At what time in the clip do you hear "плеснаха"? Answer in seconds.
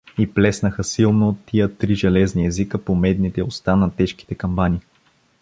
0.33-0.83